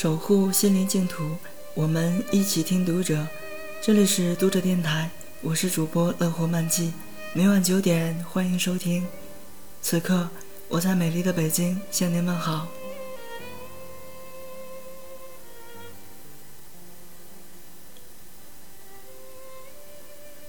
[0.00, 1.36] 守护心灵净土，
[1.74, 3.26] 我们一起听读者。
[3.82, 5.10] 这里是读者电台，
[5.42, 6.94] 我是主播乐活漫记，
[7.34, 9.06] 每晚九点欢迎收听。
[9.82, 10.30] 此刻
[10.70, 12.66] 我在美丽的北京向您问好。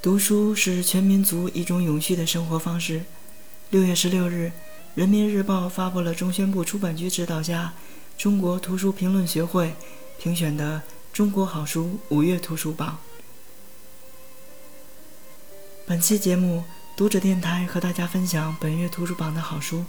[0.00, 3.02] 读书是全民族一种永续的生活方式。
[3.68, 4.52] 六月十六日，
[4.94, 7.74] 《人民日报》发布了中宣部出版局指导下。
[8.16, 9.74] 中国图书评论学会
[10.18, 10.82] 评选的
[11.12, 12.98] 中国好书五月图书榜。
[15.86, 16.64] 本期节目，
[16.96, 19.84] 读者电台和大家分享本月图书榜的好书。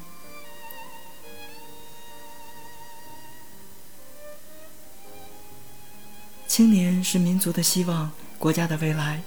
[6.47, 9.23] 青年是民族的希望，国家的未来。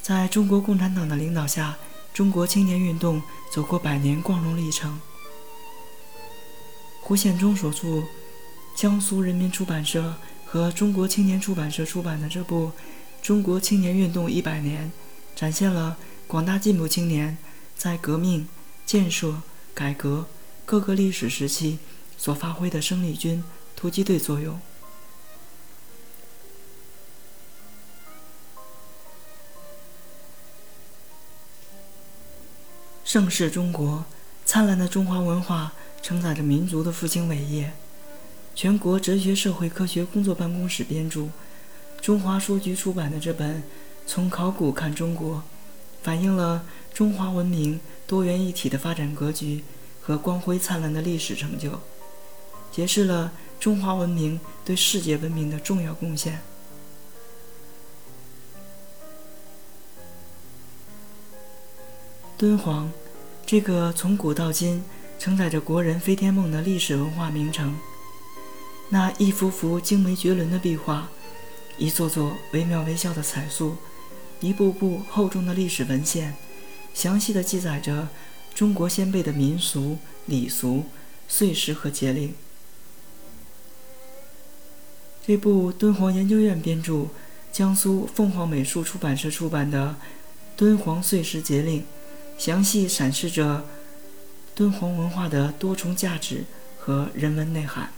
[0.00, 1.76] 在中国共产党的领导下，
[2.12, 3.22] 中国青年运动
[3.52, 5.00] 走过百年光荣历程。
[7.00, 8.02] 胡宪忠所著。
[8.74, 12.68] 江苏人民出版社和中国青年出版社出版的这部
[13.22, 14.90] 《中国青年运动一百年》，
[15.38, 17.38] 展现了广大进步青年
[17.76, 18.48] 在革命、
[18.84, 20.26] 建设、改革
[20.64, 21.78] 各个历史时期
[22.16, 23.44] 所发挥的生力军、
[23.76, 24.60] 突击队作用。
[33.04, 34.04] 盛世中国，
[34.44, 37.72] 灿烂的中华文化承载着民族的复兴伟业。
[38.54, 41.28] 全国哲学社会科学工作办公室编著，
[42.00, 43.56] 中华书局出版的这本
[44.06, 45.36] 《从考古看中国》，
[46.02, 49.64] 反映了中华文明多元一体的发展格局
[50.00, 51.80] 和光辉灿烂的历史成就，
[52.70, 56.40] 揭示了中华文明对世界文明的重要贡献。
[62.36, 62.90] 敦煌，
[63.46, 64.84] 这个从古到今
[65.18, 67.74] 承载着国人飞天梦的历史文化名城。
[68.92, 71.08] 那一幅幅精美绝伦的壁画，
[71.78, 73.78] 一座座惟妙惟肖的彩塑，
[74.40, 76.34] 一部部厚重的历史文献，
[76.92, 78.08] 详细的记载着
[78.54, 80.84] 中国先辈的民俗礼俗、
[81.26, 82.34] 岁时和节令。
[85.26, 87.06] 这部敦煌研究院编著、
[87.50, 89.96] 江苏凤凰美术出版社出版的
[90.54, 91.80] 《敦煌岁时节令》，
[92.36, 93.64] 详细阐释着
[94.54, 96.44] 敦煌文化的多重价值
[96.78, 97.90] 和人文内涵。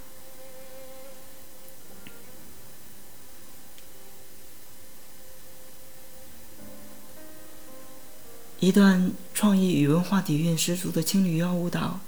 [8.61, 12.01] 一段创意与文化底蕴十足的青绿腰舞蹈，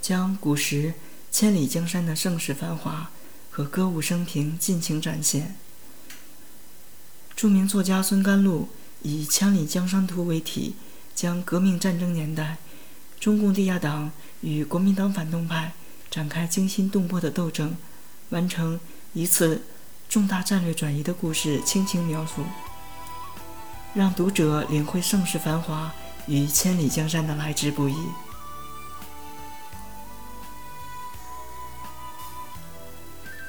[0.00, 0.94] 将古时
[1.30, 3.10] 千里江山的盛世繁华
[3.50, 5.56] 和歌舞升平尽情展现。
[7.36, 8.68] 著名作家孙甘露
[9.02, 10.74] 以《千里江山图》为题，
[11.14, 12.56] 将革命战争年代
[13.20, 14.10] 中共地下党
[14.40, 15.72] 与国民党反动派
[16.10, 17.76] 展开惊心动魄的斗争，
[18.30, 18.80] 完成
[19.12, 19.62] 一次
[20.08, 22.42] 重大战略转移的故事，倾情描述。
[23.98, 25.92] 让读者领会盛世繁华
[26.28, 27.96] 与千里江山的来之不易。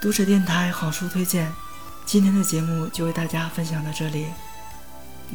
[0.02, 1.52] 读者电台好书推荐，
[2.04, 4.26] 今天的节目就为大家分享到这里。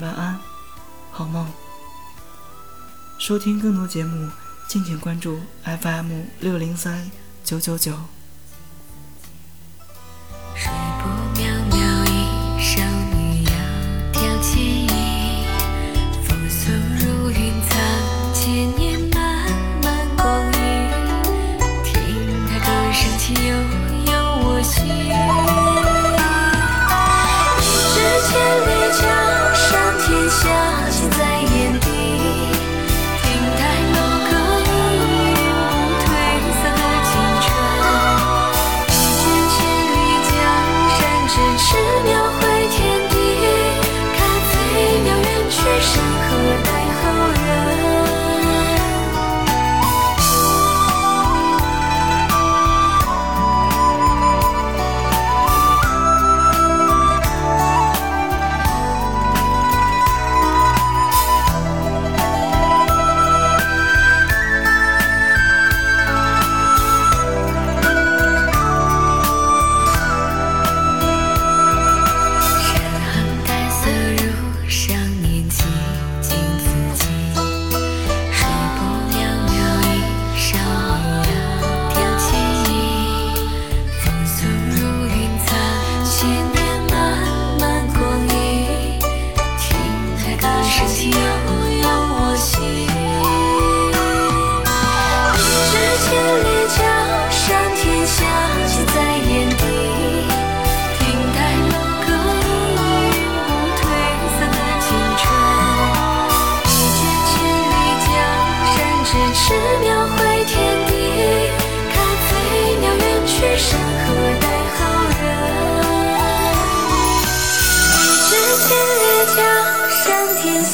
[0.01, 0.37] 晚安，
[1.13, 1.47] 好梦。
[3.17, 4.29] 收听更多节目，
[4.67, 7.09] 敬请关注 FM 六零三
[7.45, 7.97] 九九九。
[28.45, 29.24] 千里江
[90.75, 91.64] 痴心。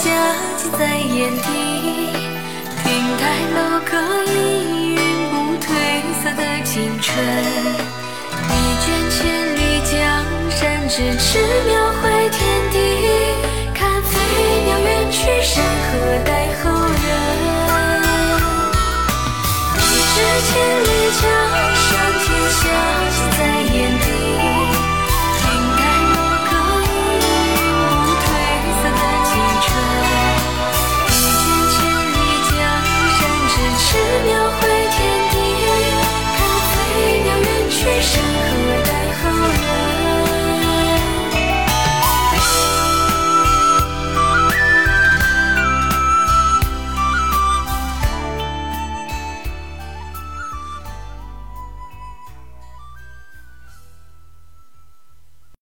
[0.02, 0.08] 夏
[0.56, 1.44] 近在眼底，
[2.82, 2.88] 亭
[3.18, 3.22] 台
[3.54, 3.92] 楼阁
[4.24, 4.32] 氤
[4.96, 4.98] 氲
[5.28, 5.68] 不褪
[6.22, 7.06] 色的青春。
[8.48, 8.50] 一
[8.80, 9.18] 卷千
[9.56, 9.92] 里江
[10.50, 10.58] 山，
[10.88, 11.28] 咫尺
[11.66, 11.70] 描
[12.00, 12.40] 绘天
[12.72, 12.74] 地。
[13.74, 14.10] 看飞
[14.64, 15.92] 鸟远去，山河
[16.24, 17.06] 待后人。
[19.76, 19.78] 一
[20.14, 20.16] 掷
[20.48, 20.79] 千。